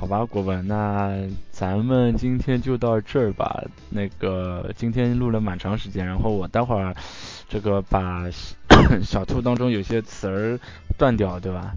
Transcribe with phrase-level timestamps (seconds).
[0.00, 3.62] 好吧，国文，那咱们今天就到这儿吧。
[3.90, 6.94] 那个今天录了蛮长时间，然后我待会儿
[7.50, 8.24] 这个把
[9.02, 10.58] 小 兔当中有些词儿
[10.96, 11.74] 断掉，对吧？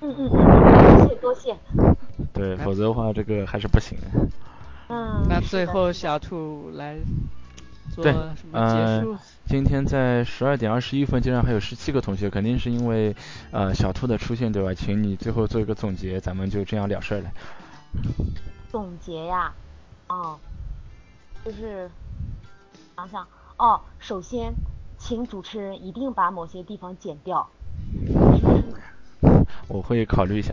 [0.00, 1.54] 嗯嗯嗯，多谢多谢。
[2.32, 3.98] 对，否则的话这个还是不行。
[4.88, 5.26] 嗯。
[5.28, 6.96] 那最后小兔来
[7.94, 9.14] 做什么结束？
[9.48, 13.16] 今天在十二点二十一分，竟然还有十七个同学，肯定是因为
[13.50, 14.74] 呃小兔的出现，对吧？
[14.74, 17.30] 请你最后做一个总结，咱们就这样了事儿了。
[18.70, 19.50] 总结呀，
[20.08, 20.38] 哦，
[21.42, 21.90] 就是
[22.94, 24.52] 想想哦，首先，
[24.98, 27.48] 请主持人一定把某些地方剪掉。
[29.66, 30.52] 我会考虑一下。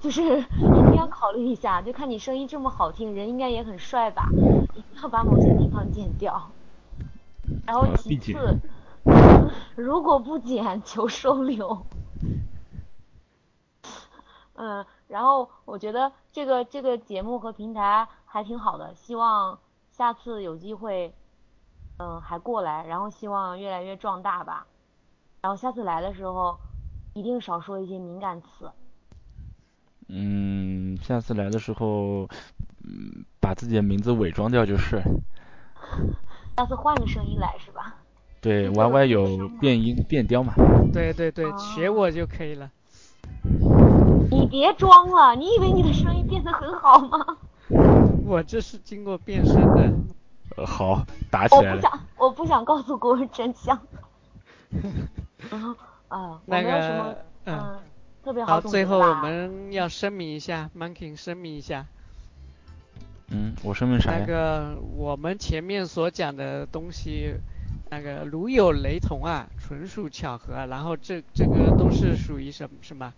[0.00, 4.28] 就是一定要考虑一下，就看你声音这么好听，人应该也很帅吧，
[4.74, 6.50] 一定要把某些地方剪掉。
[7.70, 8.34] 然后其次，
[9.76, 11.86] 如果不剪，求收留。
[14.54, 19.56] 嗯，然后我觉得这个这个节目和平台还挺好的，希望
[19.92, 21.14] 下次有机会，
[21.98, 24.66] 嗯，还过来，然后希望越来越壮大吧。
[25.40, 26.58] 然后下次来的时候，
[27.14, 28.72] 一定少说一些敏感词。
[30.08, 32.28] 嗯，下次来的时候，
[32.82, 35.00] 嗯，把自己的名字伪装掉就是。
[36.56, 37.94] 下次换个声音来是吧？
[38.40, 40.54] 对，Y Y 有变音变调嘛？
[40.92, 42.70] 对对对，学我就可以了。
[44.30, 47.38] 你别装了，你以为你的声音变得很好吗？
[48.26, 49.92] 我这是经过变声的。
[50.56, 51.80] 呃，好，打起来了。
[51.80, 53.78] 我不想，我不想告诉国人真相。
[56.08, 57.78] 啊，那个，嗯。
[58.22, 61.86] 特别好，最后我们要声明一下，Monkey 声明一下。
[63.30, 67.34] 嗯，我声明啥那个我们前面所讲的东西，
[67.90, 70.66] 那个如有雷同啊，纯属巧合。
[70.66, 73.12] 然后这这个都是属于什么什么，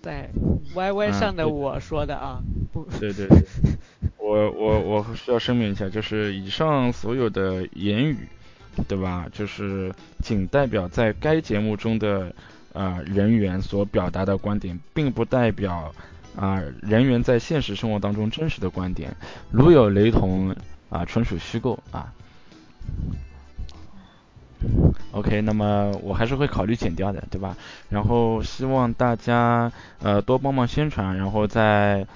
[0.00, 0.28] 在
[0.74, 2.40] YY 上的我说的啊，
[2.72, 2.86] 不。
[3.00, 3.42] 对对对，
[4.18, 8.16] 我我我需要声明一下，就是以上所有的言语，
[8.86, 9.28] 对吧？
[9.32, 12.32] 就是仅代表在该节目中的。
[12.72, 15.94] 啊，人员所表达的观点，并不代表
[16.36, 19.16] 啊人员在现实生活当中真实的观点，
[19.50, 20.54] 如有雷同
[20.90, 22.12] 啊，纯属虚构啊。
[25.12, 27.56] OK，那么我还是会考虑剪掉的，对吧？
[27.88, 32.06] 然后希望大家呃多帮忙宣传，然后在。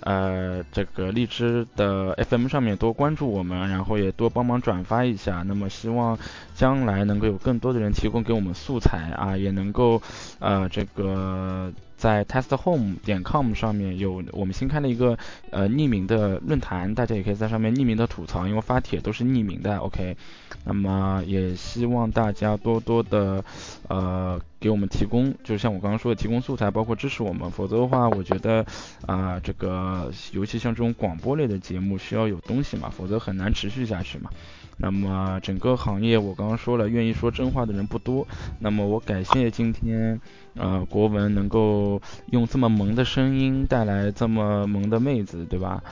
[0.00, 5.42] 呃，这个荔枝的 FM 上面多关注我们，然后也多帮忙转发一下。
[5.44, 6.16] 那么希望
[6.54, 10.00] 将来能够有更多的人提供给我们素材啊，也能够
[10.38, 11.72] 呃这个。
[11.96, 15.18] 在 testhome 点 com 上面有我们新开了一个
[15.50, 19.78] 呃匿名的论坛，大家也可以在上面匿名的吐槽，因为发帖都是匿名的。
[19.78, 20.16] OK，
[20.64, 23.44] 那么也希望大家多多的
[23.88, 27.50] 呃给我们提供，就像我刚刚说的提供素材，包括支持我们。
[27.50, 28.64] 否则的话，我觉得
[29.06, 34.30] 啊这个尤其像这种广播类的节目需要有东西嘛，否则很难持续下去嘛。
[34.78, 38.26] 那么整个行业我刚刚说了，愿意说真话的人不多。
[38.58, 40.20] 那么我感谢今天
[40.54, 45.82] 呃国文能够用这么萌的声音带来这么萌的妹子，对吧？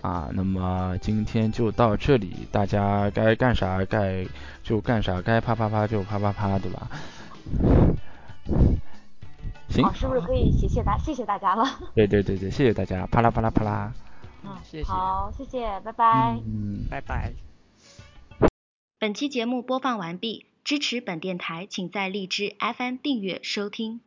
[0.00, 4.24] 啊，那么今天就到这里，大家该干啥该
[4.62, 6.88] 就干啥，该啪啪啪就啪啪啪，对吧？
[9.68, 11.64] 行，是不是可以谢谢大谢谢大家了？
[11.94, 13.92] 对对对对，谢谢大家，啪啦啪啦啪啦。
[14.42, 14.84] 嗯，谢谢。
[14.84, 16.38] 好，谢谢，拜拜。
[16.44, 17.32] 嗯，拜拜。
[18.98, 24.00] 本期节目播放完毕，支持本电台，请在荔枝 FM 订阅收听。